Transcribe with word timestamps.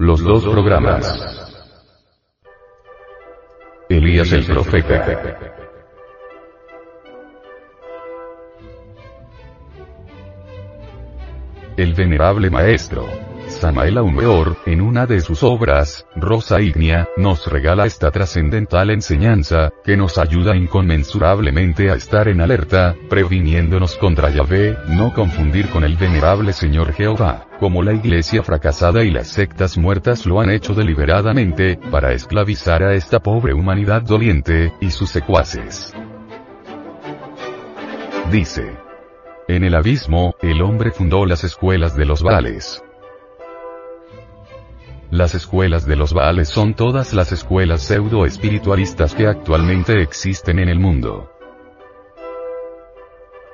Los 0.00 0.24
dos 0.24 0.42
programas. 0.44 1.06
Elías 3.88 4.32
el 4.32 4.44
profeta. 4.44 5.06
El 11.76 11.94
venerable 11.94 12.50
maestro. 12.50 13.06
Samael 13.48 13.98
Weor, 13.98 14.56
en 14.66 14.80
una 14.80 15.06
de 15.06 15.20
sus 15.20 15.42
obras, 15.42 16.06
Rosa 16.16 16.60
Ignia, 16.60 17.08
nos 17.16 17.46
regala 17.46 17.86
esta 17.86 18.10
trascendental 18.10 18.90
enseñanza, 18.90 19.70
que 19.84 19.96
nos 19.96 20.18
ayuda 20.18 20.56
inconmensurablemente 20.56 21.90
a 21.90 21.94
estar 21.94 22.28
en 22.28 22.40
alerta, 22.40 22.94
previniéndonos 23.08 23.96
contra 23.96 24.30
Yahvé, 24.30 24.76
no 24.88 25.12
confundir 25.12 25.68
con 25.68 25.84
el 25.84 25.96
venerable 25.96 26.52
Señor 26.52 26.92
Jehová, 26.92 27.46
como 27.60 27.82
la 27.82 27.92
iglesia 27.92 28.42
fracasada 28.42 29.04
y 29.04 29.10
las 29.10 29.28
sectas 29.28 29.78
muertas 29.78 30.26
lo 30.26 30.40
han 30.40 30.50
hecho 30.50 30.74
deliberadamente, 30.74 31.78
para 31.90 32.12
esclavizar 32.12 32.82
a 32.82 32.94
esta 32.94 33.20
pobre 33.20 33.54
humanidad 33.54 34.02
doliente, 34.02 34.72
y 34.80 34.90
sus 34.90 35.10
secuaces. 35.10 35.94
Dice. 38.30 38.72
En 39.46 39.62
el 39.62 39.74
abismo, 39.74 40.34
el 40.40 40.62
hombre 40.62 40.90
fundó 40.90 41.26
las 41.26 41.44
escuelas 41.44 41.94
de 41.94 42.06
los 42.06 42.22
Baales. 42.22 42.82
Las 45.14 45.36
escuelas 45.36 45.86
de 45.86 45.94
los 45.94 46.12
Baales 46.12 46.48
son 46.48 46.74
todas 46.74 47.14
las 47.14 47.30
escuelas 47.30 47.82
pseudo-espiritualistas 47.82 49.14
que 49.14 49.28
actualmente 49.28 50.02
existen 50.02 50.58
en 50.58 50.68
el 50.68 50.80
mundo. 50.80 51.30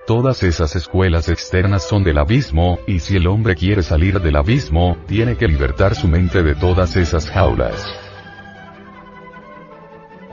Todas 0.07 0.43
esas 0.43 0.75
escuelas 0.75 1.29
externas 1.29 1.87
son 1.87 2.03
del 2.03 2.17
abismo, 2.17 2.79
y 2.87 3.01
si 3.01 3.17
el 3.17 3.27
hombre 3.27 3.57
quiere 3.57 3.83
salir 3.83 4.23
del 4.23 4.37
abismo, 4.37 4.97
tiene 5.07 5.37
que 5.37 5.49
libertar 5.49 5.95
su 5.95 6.09
mente 6.09 6.43
de 6.43 6.55
todas 6.55 6.97
esas 6.97 7.31
jaulas. 7.31 8.10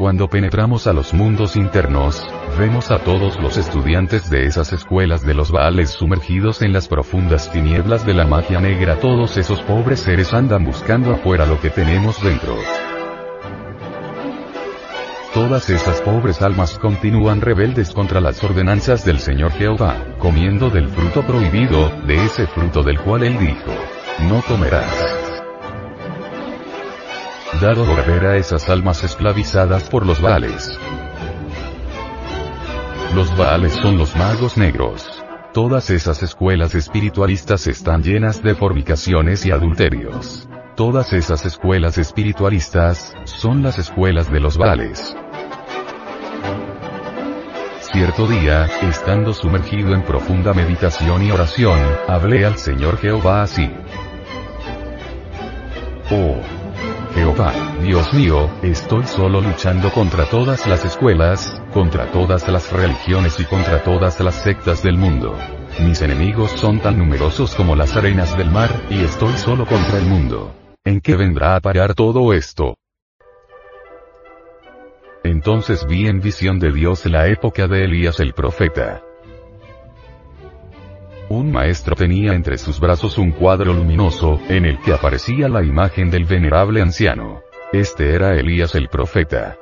Cuando 0.08 0.30
penetramos 0.30 0.88
a 0.88 0.94
los 0.94 1.14
mundos 1.14 1.58
internos, 1.58 2.26
vemos 2.58 2.92
a 2.92 3.00
todos 3.00 3.38
los 3.42 3.58
estudiantes 3.58 4.30
de 4.30 4.46
esas 4.46 4.72
escuelas 4.72 5.26
de 5.26 5.34
los 5.34 5.52
Baales 5.52 5.90
sumergidos 5.90 6.62
en 6.62 6.72
las 6.72 6.88
profundas 6.88 7.52
tinieblas 7.52 8.06
de 8.06 8.14
la 8.14 8.26
magia 8.26 8.62
negra. 8.62 9.02
Todos 9.02 9.36
esos 9.36 9.62
pobres 9.64 10.00
seres 10.00 10.34
andan 10.34 10.64
buscando 10.64 11.12
afuera 11.12 11.46
lo 11.46 11.60
que 11.60 11.72
tenemos 11.72 12.24
dentro. 12.24 12.56
Todas 15.34 15.70
esas 15.70 16.00
pobres 16.00 16.42
almas 16.42 16.80
continúan 16.80 17.42
rebeldes 17.42 17.92
contra 17.92 18.22
las 18.22 18.42
ordenanzas 18.42 19.04
del 19.04 19.20
Señor 19.20 19.52
Jehová, 19.52 20.16
comiendo 20.20 20.70
del 20.70 20.88
fruto 20.88 21.24
prohibido, 21.24 21.90
de 22.08 22.16
ese 22.24 22.48
fruto 22.48 22.82
del 22.82 22.98
cual 23.02 23.24
Él 23.24 23.38
dijo, 23.40 23.74
no 24.30 24.42
comerás 24.44 25.17
dado 27.62 27.86
volver 27.86 28.26
a 28.28 28.38
esas 28.38 28.70
almas 28.70 29.04
esclavizadas 29.04 29.84
por 29.90 30.06
los 30.06 30.22
Baales. 30.22 30.78
Los 33.16 33.36
Baales 33.36 33.74
son 33.74 33.98
los 33.98 34.16
magos 34.16 34.58
negros. 34.58 35.24
Todas 35.54 35.90
esas 35.90 36.22
escuelas 36.22 36.76
espiritualistas 36.76 37.66
están 37.66 38.04
llenas 38.04 38.44
de 38.44 38.54
fornicaciones 38.54 39.44
y 39.46 39.52
adulterios. 39.52 40.48
Todas 40.76 41.14
esas 41.14 41.46
escuelas 41.46 41.98
espiritualistas, 41.98 43.16
son 43.24 43.64
las 43.64 43.80
escuelas 43.80 44.32
de 44.32 44.40
los 44.40 44.58
Baales. 44.58 45.16
Cierto 47.92 48.28
día, 48.28 48.66
estando 48.84 49.34
sumergido 49.34 49.96
en 49.96 50.04
profunda 50.04 50.54
meditación 50.54 51.24
y 51.24 51.32
oración, 51.32 51.80
hablé 52.08 52.46
al 52.46 52.58
Señor 52.60 52.98
Jehová 53.00 53.42
así. 53.42 53.72
Oh, 56.12 56.57
Jehová, 57.18 57.52
Dios 57.82 58.14
mío, 58.14 58.48
estoy 58.62 59.04
solo 59.08 59.42
luchando 59.42 59.92
contra 59.92 60.30
todas 60.30 60.68
las 60.68 60.86
escuelas, 60.86 61.60
contra 61.74 62.12
todas 62.12 62.48
las 62.48 62.72
religiones 62.72 63.40
y 63.40 63.46
contra 63.46 63.82
todas 63.82 64.20
las 64.20 64.36
sectas 64.36 64.84
del 64.84 64.98
mundo. 64.98 65.36
Mis 65.80 66.00
enemigos 66.04 66.52
son 66.52 66.80
tan 66.80 67.00
numerosos 67.00 67.56
como 67.56 67.76
las 67.76 67.98
arenas 67.98 68.38
del 68.38 68.52
mar, 68.52 68.70
y 68.92 69.04
estoy 69.04 69.34
solo 69.34 69.66
contra 69.66 69.98
el 69.98 70.06
mundo. 70.06 70.54
¿En 70.86 71.02
qué 71.02 71.16
vendrá 71.16 71.56
a 71.56 71.60
parar 71.60 71.96
todo 71.96 72.34
esto? 72.34 72.76
Entonces 75.24 75.88
vi 75.88 76.06
en 76.06 76.20
visión 76.20 76.60
de 76.60 76.72
Dios 76.72 77.04
la 77.08 77.26
época 77.30 77.68
de 77.68 77.86
Elías 77.86 78.20
el 78.20 78.34
profeta. 78.34 79.02
Un 81.30 81.52
maestro 81.52 81.94
tenía 81.96 82.34
entre 82.34 82.58
sus 82.58 82.80
brazos 82.80 83.18
un 83.18 83.32
cuadro 83.32 83.74
luminoso, 83.74 84.40
en 84.48 84.66
el 84.66 84.80
que 84.80 84.94
aparecía 84.94 85.50
la 85.50 85.62
imagen 85.62 86.10
del 86.10 86.24
venerable 86.24 86.82
anciano. 86.82 87.42
Este 87.74 88.16
era 88.16 88.36
Elías 88.36 88.76
el 88.76 88.88
profeta. 88.88 89.58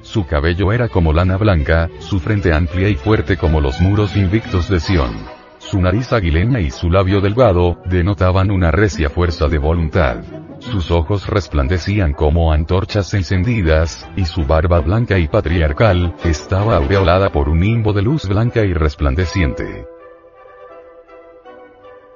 Su 0.00 0.26
cabello 0.26 0.72
era 0.72 0.88
como 0.88 1.12
lana 1.12 1.36
blanca, 1.36 1.90
su 1.98 2.20
frente 2.20 2.54
amplia 2.54 2.88
y 2.88 2.94
fuerte 2.94 3.36
como 3.36 3.60
los 3.60 3.80
muros 3.80 4.16
invictos 4.16 4.70
de 4.70 4.80
Sión. 4.80 5.12
Su 5.58 5.78
nariz 5.78 6.12
aguileña 6.12 6.60
y 6.60 6.70
su 6.70 6.90
labio 6.90 7.20
delgado, 7.20 7.82
denotaban 7.84 8.50
una 8.50 8.70
recia 8.70 9.10
fuerza 9.10 9.48
de 9.48 9.58
voluntad. 9.58 10.22
Sus 10.70 10.90
ojos 10.90 11.26
resplandecían 11.26 12.14
como 12.14 12.52
antorchas 12.52 13.12
encendidas, 13.12 14.08
y 14.16 14.24
su 14.24 14.46
barba 14.46 14.80
blanca 14.80 15.18
y 15.18 15.28
patriarcal, 15.28 16.14
estaba 16.24 16.76
aureolada 16.76 17.30
por 17.30 17.50
un 17.50 17.60
nimbo 17.60 17.92
de 17.92 18.02
luz 18.02 18.26
blanca 18.26 18.64
y 18.64 18.72
resplandeciente. 18.72 19.86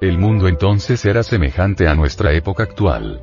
El 0.01 0.17
mundo 0.17 0.47
entonces 0.47 1.05
era 1.05 1.21
semejante 1.21 1.87
a 1.87 1.93
nuestra 1.93 2.33
época 2.33 2.63
actual. 2.63 3.21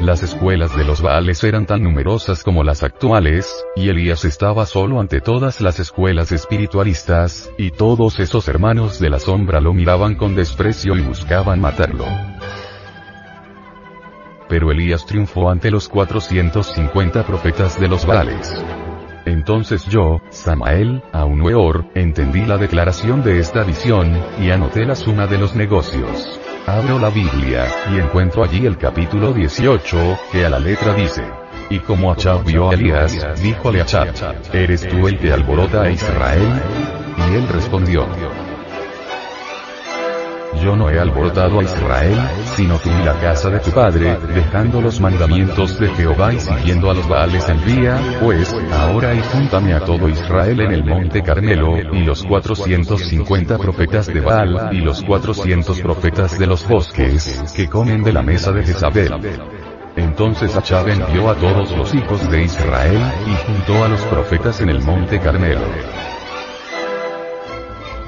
Las 0.00 0.22
escuelas 0.22 0.76
de 0.76 0.84
los 0.84 1.00
Baales 1.00 1.42
eran 1.44 1.66
tan 1.66 1.82
numerosas 1.82 2.42
como 2.42 2.64
las 2.64 2.82
actuales, 2.82 3.64
y 3.76 3.90
Elías 3.90 4.24
estaba 4.24 4.66
solo 4.66 5.00
ante 5.00 5.20
todas 5.20 5.60
las 5.60 5.78
escuelas 5.78 6.32
espiritualistas, 6.32 7.50
y 7.58 7.70
todos 7.70 8.18
esos 8.18 8.48
hermanos 8.48 8.98
de 8.98 9.10
la 9.10 9.18
sombra 9.18 9.60
lo 9.60 9.72
miraban 9.72 10.16
con 10.16 10.34
desprecio 10.34 10.96
y 10.96 11.02
buscaban 11.02 11.60
matarlo. 11.60 12.06
Pero 14.48 14.70
Elías 14.70 15.04
triunfó 15.06 15.50
ante 15.50 15.70
los 15.70 15.88
450 15.88 17.24
profetas 17.24 17.78
de 17.78 17.88
los 17.88 18.06
Baales. 18.06 18.64
Entonces 19.26 19.84
yo, 19.84 20.22
Samael, 20.30 21.02
a 21.12 21.26
un 21.26 21.42
weor, 21.42 21.84
entendí 21.94 22.46
la 22.46 22.56
declaración 22.56 23.22
de 23.22 23.38
esta 23.38 23.62
visión, 23.62 24.18
y 24.40 24.50
anoté 24.50 24.86
la 24.86 24.94
suma 24.94 25.26
de 25.26 25.36
los 25.36 25.54
negocios. 25.54 26.40
Abro 26.66 26.98
la 26.98 27.10
Biblia, 27.10 27.66
y 27.92 27.98
encuentro 27.98 28.42
allí 28.42 28.64
el 28.64 28.78
capítulo 28.78 29.32
18, 29.32 30.18
que 30.32 30.46
a 30.46 30.50
la 30.50 30.58
letra 30.58 30.94
dice. 30.94 31.24
Y 31.70 31.80
como 31.80 32.10
Achab 32.10 32.44
vio 32.44 32.70
a 32.70 32.74
Elías, 32.74 33.42
díjole 33.42 33.80
a 33.80 33.82
Achab, 33.82 34.14
¿eres 34.54 34.88
tú 34.88 35.06
el 35.06 35.18
que 35.18 35.30
alborota 35.30 35.82
a 35.82 35.90
Israel? 35.90 36.62
Y 37.30 37.34
él 37.34 37.46
respondió, 37.48 38.06
yo 40.62 40.76
no 40.76 40.90
he 40.90 40.98
alborotado 40.98 41.60
a 41.60 41.64
Israel, 41.64 42.18
sino 42.56 42.78
tú 42.78 42.90
y 42.90 43.04
la 43.04 43.14
casa 43.14 43.50
de 43.50 43.60
tu 43.60 43.70
padre, 43.70 44.18
dejando 44.34 44.80
los 44.80 45.00
mandamientos 45.00 45.78
de 45.78 45.88
Jehová 45.88 46.32
y 46.32 46.40
siguiendo 46.40 46.90
a 46.90 46.94
los 46.94 47.08
Baales 47.08 47.48
envía, 47.48 48.00
pues, 48.20 48.54
ahora 48.72 49.14
y 49.14 49.20
júntame 49.20 49.74
a 49.74 49.80
todo 49.80 50.08
Israel 50.08 50.60
en 50.60 50.72
el 50.72 50.84
monte 50.84 51.22
Carmelo, 51.22 51.76
y 51.92 52.04
los 52.04 52.24
450 52.24 53.58
profetas 53.58 54.06
de 54.06 54.20
Baal, 54.20 54.70
y 54.72 54.80
los 54.80 55.02
400 55.02 55.80
profetas 55.80 56.38
de 56.38 56.46
los 56.46 56.66
bosques, 56.66 57.52
que 57.54 57.68
comen 57.68 58.02
de 58.02 58.12
la 58.12 58.22
mesa 58.22 58.52
de 58.52 58.64
Jezabel. 58.64 59.14
Entonces 59.96 60.56
Achab 60.56 60.88
envió 60.88 61.30
a 61.30 61.34
todos 61.34 61.76
los 61.76 61.94
hijos 61.94 62.30
de 62.30 62.44
Israel, 62.44 63.00
y 63.26 63.46
juntó 63.46 63.84
a 63.84 63.88
los 63.88 64.00
profetas 64.02 64.60
en 64.60 64.70
el 64.70 64.80
monte 64.82 65.18
Carmelo. 65.18 65.60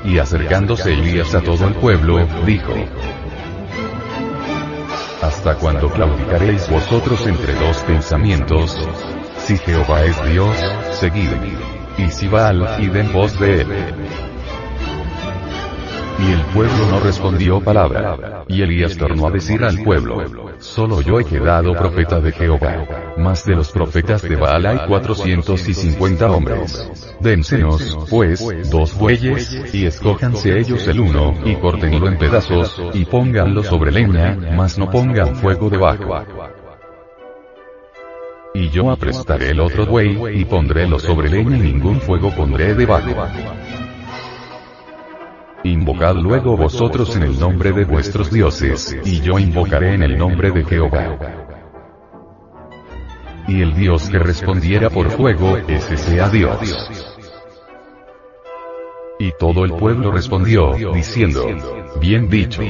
Y 0.04 0.18
acercándose 0.18 0.92
Elías 0.92 1.34
a 1.34 1.40
todo 1.42 1.68
el 1.68 1.74
pueblo, 1.74 2.26
dijo, 2.46 2.72
¿Hasta 5.22 5.54
cuándo 5.56 5.90
claudicaréis 5.90 6.68
vosotros 6.70 7.26
entre 7.26 7.54
dos 7.54 7.76
pensamientos? 7.82 8.76
Si 9.36 9.58
Jehová 9.58 10.04
es 10.04 10.24
Dios, 10.30 10.56
seguidme. 10.92 11.58
Y 11.98 12.10
si 12.10 12.28
Baal, 12.28 12.76
id 12.80 12.96
en 12.96 13.12
voz 13.12 13.38
de 13.38 13.60
él. 13.60 13.68
Y 16.20 16.32
el 16.32 16.42
pueblo 16.52 16.86
no 16.90 17.00
respondió 17.00 17.60
palabra. 17.60 18.44
Y 18.46 18.62
Elías 18.62 18.96
tornó 18.96 19.26
a 19.26 19.30
decir 19.30 19.64
al 19.64 19.82
pueblo, 19.82 20.22
solo 20.58 21.00
yo 21.00 21.18
he 21.18 21.24
quedado 21.24 21.72
profeta 21.72 22.20
de 22.20 22.32
Jehová. 22.32 23.14
Más 23.16 23.46
de 23.46 23.56
los 23.56 23.70
profetas 23.70 24.22
de 24.22 24.36
Baal 24.36 24.66
hay 24.66 24.78
cuatrocientos 24.86 25.66
y 25.68 25.74
cincuenta 25.74 26.30
hombres. 26.30 26.90
Dénsenos, 27.20 27.98
pues, 28.10 28.70
dos 28.70 28.96
bueyes, 28.98 29.74
y 29.74 29.86
escójanse 29.86 30.58
ellos 30.58 30.86
el 30.88 31.00
uno, 31.00 31.34
y 31.44 31.54
córtenlo 31.56 32.08
en 32.08 32.18
pedazos, 32.18 32.82
y 32.92 33.04
pónganlo 33.06 33.62
sobre 33.62 33.90
leña, 33.90 34.36
mas 34.54 34.78
no 34.78 34.90
pongan 34.90 35.36
fuego 35.36 35.70
debajo. 35.70 36.24
Y 38.52 38.68
yo 38.70 38.90
aprestaré 38.90 39.50
el 39.50 39.60
otro 39.60 39.86
buey, 39.86 40.18
y 40.34 40.44
pondrélo 40.44 40.98
sobre 40.98 41.30
leña 41.30 41.56
y 41.56 41.60
ningún 41.60 42.00
fuego 42.00 42.30
pondré 42.30 42.74
debajo. 42.74 43.14
Invocad 45.64 46.14
luego 46.16 46.56
vosotros 46.56 47.14
en 47.16 47.24
el 47.24 47.38
nombre 47.38 47.72
de 47.72 47.84
vuestros 47.84 48.30
dioses, 48.30 48.96
y 49.04 49.20
yo 49.20 49.38
invocaré 49.38 49.94
en 49.94 50.02
el 50.02 50.16
nombre 50.16 50.50
de 50.50 50.64
Jehová. 50.64 51.18
Y 53.46 53.60
el 53.60 53.74
Dios 53.74 54.08
que 54.08 54.18
respondiera 54.18 54.88
por 54.88 55.10
fuego, 55.10 55.58
ese 55.68 55.98
sea 55.98 56.30
Dios. 56.30 57.10
Y 59.18 59.32
todo 59.38 59.66
el 59.66 59.74
pueblo 59.74 60.10
respondió, 60.10 60.72
diciendo, 60.94 61.46
bien 62.00 62.30
dicho. 62.30 62.62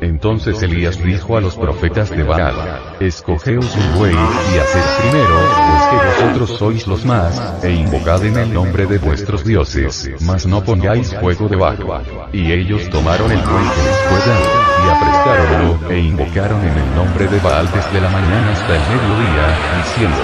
Entonces 0.00 0.62
Elías 0.62 1.02
dijo 1.02 1.36
a 1.36 1.40
los 1.40 1.56
profetas 1.56 2.10
de 2.10 2.22
Baal, 2.22 2.96
escogeos 3.00 3.76
un 3.76 3.98
buey, 3.98 4.14
y 4.14 4.58
haced 4.58 4.82
primero, 5.02 5.36
pues 5.68 5.82
que 5.90 6.24
vosotros 6.24 6.58
sois 6.58 6.86
los 6.86 7.04
más, 7.04 7.62
e 7.62 7.70
invocad 7.72 8.24
en 8.24 8.38
el 8.38 8.52
nombre 8.52 8.86
de 8.86 8.98
vuestros 8.98 9.44
dioses, 9.44 10.10
mas 10.22 10.46
no 10.46 10.64
pongáis 10.64 11.14
fuego 11.20 11.48
debajo. 11.48 12.00
Y 12.32 12.50
ellos 12.50 12.88
tomaron 12.88 13.30
el 13.30 13.42
buey 13.42 13.64
que 13.74 13.82
les 13.82 13.96
fue 14.08 14.18
dado, 14.32 14.50
y 14.80 14.88
aprestáronlo, 14.88 15.90
e 15.90 15.98
invocaron 15.98 16.60
en 16.62 16.78
el 16.78 16.94
nombre 16.94 17.26
de 17.26 17.38
Baal 17.40 17.68
desde 17.70 18.00
la 18.00 18.08
mañana 18.08 18.52
hasta 18.52 18.74
el 18.74 18.80
mediodía, 18.80 19.56
diciendo, 19.84 20.22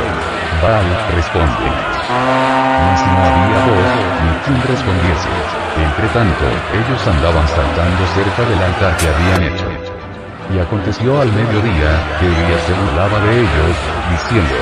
Baal, 0.62 0.86
responde. 1.14 1.70
Mas 2.08 3.06
no 3.06 3.18
había 3.18 3.66
voz, 3.66 3.92
ni 4.24 4.32
quien 4.44 4.62
respondiese. 4.62 5.28
Entre 5.76 6.08
tanto, 6.08 6.44
ellos 6.72 7.06
andaban 7.06 7.46
saltando 7.48 8.06
cerca 8.14 8.42
del 8.48 8.62
altar 8.62 8.96
que 8.96 9.08
habían 9.08 9.42
hecho. 9.42 9.65
Y 10.52 10.58
aconteció 10.58 11.20
al 11.20 11.32
mediodía, 11.32 11.90
que 12.20 12.26
Elías 12.26 12.62
se 12.66 12.72
burlaba 12.72 13.18
de 13.26 13.40
ellos, 13.40 13.74
diciendo, 14.10 14.54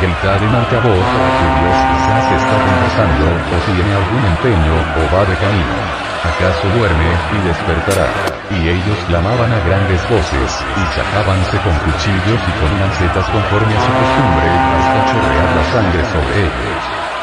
Gritad 0.00 0.42
en 0.42 0.54
alta 0.54 0.80
voz, 0.80 0.96
que 0.96 1.48
Dios 1.60 1.76
quizás 1.92 2.24
está 2.40 2.56
conversando, 2.56 3.24
o 3.30 3.56
tiene 3.68 3.92
algún 3.92 4.24
empeño, 4.32 4.74
o 4.96 5.02
va 5.12 5.22
de 5.28 5.36
camino. 5.36 5.76
¿Acaso 6.24 6.64
duerme, 6.72 7.10
y 7.36 7.38
despertará? 7.46 8.08
Y 8.48 8.68
ellos 8.68 8.98
clamaban 9.08 9.52
a 9.52 9.60
grandes 9.60 10.00
voces, 10.08 10.50
y 10.72 10.82
sacábanse 10.96 11.56
con 11.60 11.76
cuchillos 11.84 12.40
y 12.40 12.52
con 12.58 12.72
lancetas 12.80 13.28
conforme 13.28 13.76
a 13.76 13.80
su 13.84 13.92
costumbre, 13.92 14.48
hasta 14.80 15.00
chorrear 15.12 15.50
la 15.52 15.64
sangre 15.68 16.02
sobre 16.08 16.34
ellos. 16.48 16.79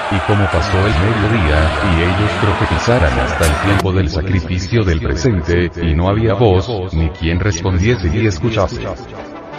Y 0.10 0.20
como 0.20 0.46
pasó 0.46 0.78
el 0.78 0.94
mediodía, 0.94 1.70
y 1.84 2.02
ellos 2.04 2.32
profetizaran 2.40 3.20
hasta 3.20 3.46
el 3.46 3.54
tiempo 3.66 3.92
del 3.92 4.10
sacrificio 4.10 4.86
del 4.86 5.02
presente, 5.02 5.70
y 5.82 5.94
no 5.96 6.08
había 6.08 6.34
voz, 6.34 6.94
ni 6.94 7.10
quien 7.10 7.42
respondiese 7.42 8.08
y 8.08 8.26
escuchase. 8.26 8.88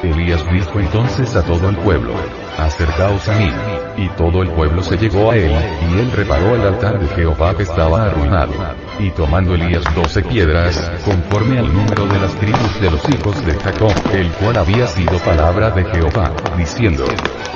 Elías 0.03 0.43
dijo 0.51 0.79
entonces 0.79 1.37
a 1.37 1.43
todo 1.43 1.69
el 1.69 1.77
pueblo, 1.77 2.15
acercaos 2.57 3.29
a 3.29 3.35
mí. 3.35 3.53
Y 3.99 4.09
todo 4.11 4.43
el 4.43 4.51
pueblo 4.51 4.83
se 4.83 4.97
llegó 4.97 5.33
a 5.33 5.37
él, 5.37 5.51
y 5.51 5.99
él 5.99 6.11
reparó 6.13 6.55
el 6.55 6.63
altar 6.63 6.99
de 6.99 7.09
Jehová 7.09 7.55
que 7.55 7.65
estaba 7.65 8.07
arruinado. 8.07 8.53
Y 9.01 9.11
tomando 9.11 9.55
Elías 9.55 9.85
doce 9.95 10.23
piedras, 10.23 10.91
conforme 11.05 11.59
al 11.59 11.71
número 11.71 12.07
de 12.07 12.21
las 12.21 12.33
tribus 12.37 12.81
de 12.81 12.91
los 12.91 13.09
hijos 13.11 13.45
de 13.45 13.55
Jacob, 13.55 13.93
el 14.15 14.31
cual 14.33 14.57
había 14.57 14.87
sido 14.87 15.19
palabra 15.19 15.71
de 15.73 15.85
Jehová, 15.85 16.33
diciendo, 16.57 17.05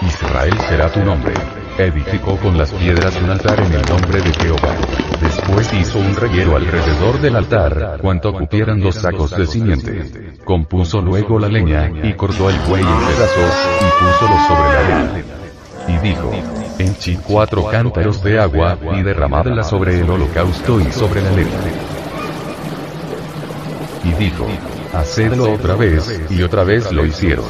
Israel 0.02 0.58
será 0.68 0.90
tu 0.90 1.00
nombre 1.02 1.32
edificó 1.78 2.36
con 2.36 2.56
las 2.58 2.70
piedras 2.72 3.16
un 3.22 3.30
altar 3.30 3.60
en 3.60 3.72
el 3.72 3.82
nombre 3.82 4.20
de 4.20 4.32
Jehová. 4.32 4.76
Después 5.20 5.72
hizo 5.72 5.98
un 5.98 6.14
reguero 6.16 6.56
alrededor 6.56 7.20
del 7.20 7.36
altar, 7.36 7.98
cuanto 8.00 8.32
cupieran 8.32 8.80
dos 8.80 8.96
sacos 8.96 9.30
de 9.36 9.46
simiente. 9.46 10.34
Compuso 10.44 11.00
luego 11.00 11.38
la 11.38 11.48
leña, 11.48 11.90
y 12.02 12.12
cortó 12.14 12.50
el 12.50 12.58
buey 12.68 12.82
en 12.82 12.88
pedazos, 12.88 13.54
y 13.80 14.04
púsolo 14.04 14.38
sobre 14.48 14.72
la 14.72 14.78
arena. 14.80 15.24
Y 15.88 15.98
dijo, 15.98 16.30
henchid 16.78 17.18
cuatro 17.26 17.66
cántaros 17.66 18.22
de 18.22 18.38
agua, 18.40 18.78
y 18.94 19.02
derramadla 19.02 19.62
sobre 19.62 20.00
el 20.00 20.10
holocausto 20.10 20.80
y 20.80 20.90
sobre 20.92 21.22
la 21.22 21.30
leña. 21.32 21.58
Y 24.04 24.12
dijo, 24.14 24.46
hacedlo 24.92 25.52
otra 25.52 25.76
vez, 25.76 26.20
y 26.30 26.42
otra 26.42 26.64
vez 26.64 26.90
lo 26.92 27.06
hicieron 27.06 27.44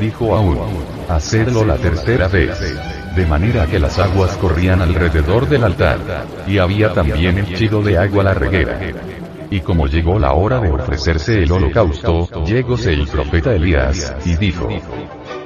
dijo 0.00 0.36
aún, 0.36 0.58
hacedlo 1.08 1.64
la 1.64 1.76
tercera 1.76 2.28
vez. 2.28 2.58
De 3.14 3.26
manera 3.26 3.66
que 3.66 3.78
las 3.78 3.98
aguas 3.98 4.36
corrían 4.36 4.82
alrededor 4.82 5.48
del 5.48 5.64
altar. 5.64 5.98
Y 6.46 6.58
había 6.58 6.92
también 6.92 7.38
henchido 7.38 7.82
de 7.82 7.98
agua 7.98 8.24
la 8.24 8.34
reguera. 8.34 8.78
Y 9.50 9.60
como 9.60 9.86
llegó 9.86 10.18
la 10.18 10.32
hora 10.32 10.60
de 10.60 10.70
ofrecerse 10.70 11.42
el 11.42 11.52
holocausto, 11.52 12.28
llegóse 12.44 12.92
el 12.92 13.06
profeta 13.06 13.54
Elías, 13.54 14.14
y 14.24 14.36
dijo, 14.36 14.68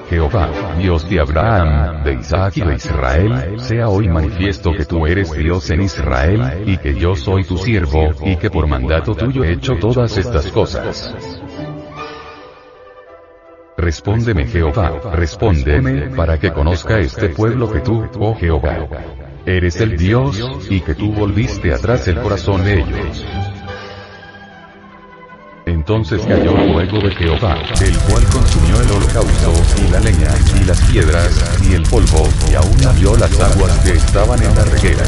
Jehová, 0.08 0.50
Dios 0.78 1.08
de 1.08 1.20
Abraham, 1.20 2.02
de 2.02 2.14
Isaac 2.14 2.56
y 2.56 2.62
de 2.62 2.74
Israel, 2.74 3.60
sea 3.60 3.88
hoy 3.88 4.08
manifiesto 4.08 4.72
que 4.72 4.84
tú 4.84 5.06
eres 5.06 5.30
Dios 5.32 5.70
en 5.70 5.82
Israel, 5.82 6.64
y 6.66 6.78
que 6.78 6.94
yo 6.94 7.14
soy 7.14 7.44
tu 7.44 7.58
siervo, 7.58 8.10
y 8.24 8.36
que 8.36 8.50
por 8.50 8.66
mandato 8.66 9.14
tuyo 9.14 9.44
he 9.44 9.52
hecho 9.52 9.74
todas 9.76 10.16
estas 10.16 10.46
cosas. 10.50 11.14
Respóndeme 13.80 14.46
Jehová, 14.46 14.92
respóndeme, 15.14 16.10
para 16.14 16.38
que 16.38 16.52
conozca 16.52 16.98
este 16.98 17.30
pueblo 17.30 17.72
que 17.72 17.80
tú, 17.80 18.06
oh 18.18 18.34
Jehová, 18.34 18.86
eres 19.46 19.80
el 19.80 19.96
Dios, 19.96 20.38
y 20.68 20.82
que 20.82 20.94
tú 20.94 21.10
volviste 21.14 21.72
atrás 21.72 22.06
el 22.08 22.20
corazón 22.20 22.62
de 22.62 22.80
ellos. 22.80 23.24
Entonces 25.64 26.20
cayó 26.26 26.54
fuego 26.72 26.98
de 26.98 27.10
Jehová, 27.14 27.56
el 27.80 27.98
cual 28.00 28.24
consumió 28.26 28.82
el 28.82 28.90
holocausto, 28.90 29.52
y 29.78 29.90
la 29.90 30.00
leña, 30.00 30.30
y 30.60 30.64
las 30.64 30.82
piedras, 30.82 31.60
y 31.66 31.72
el 31.72 31.82
polvo, 31.84 32.28
y 32.50 32.54
aún 32.56 32.76
vio 33.00 33.16
las 33.16 33.40
aguas 33.40 33.78
que 33.78 33.92
estaban 33.92 34.42
en 34.42 34.54
la 34.56 34.64
reguera. 34.66 35.04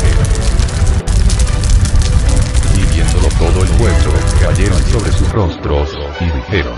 Y 2.75 2.95
viéndolo 2.95 3.29
todo 3.39 3.65
el 3.65 3.71
pueblo, 3.77 4.13
cayeron 4.41 4.83
sobre 4.85 5.13
sus 5.13 5.31
rostros, 5.31 5.91
y 6.21 6.25
dijeron, 6.25 6.75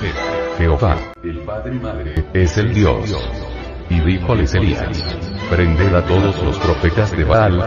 Jehová, 0.58 0.96
el 1.22 1.38
Padre 1.40 1.74
y 1.74 1.78
Madre, 1.78 2.24
es 2.32 2.56
el 2.58 2.72
Dios. 2.72 3.16
Y 3.90 4.00
díjoles 4.00 4.54
Elías, 4.54 5.16
prended 5.50 5.94
a 5.94 6.04
todos 6.04 6.42
los 6.42 6.58
profetas 6.58 7.16
de 7.16 7.24
Baal, 7.24 7.58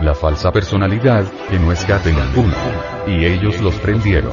la 0.00 0.14
falsa 0.14 0.52
personalidad, 0.52 1.24
que 1.50 1.58
no 1.58 1.72
escape 1.72 2.12
ninguno. 2.12 2.54
Y 3.06 3.24
ellos 3.24 3.60
los 3.60 3.74
prendieron. 3.76 4.32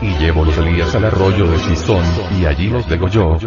Y 0.00 0.18
llevó 0.18 0.44
los 0.44 0.56
Elías 0.58 0.94
al 0.94 1.04
arroyo 1.04 1.46
de 1.46 1.58
Sison, 1.58 2.04
y 2.38 2.44
allí 2.44 2.68
los 2.68 2.88
degolló. 2.88 3.38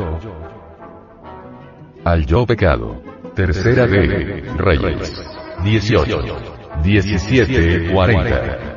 Al 2.03 2.25
yo 2.25 2.45
pecado. 2.45 3.01
Tercera 3.35 3.85
de 3.85 4.43
Reyes. 4.57 5.13
18. 5.63 6.23
17, 6.83 7.91
40. 7.93 8.76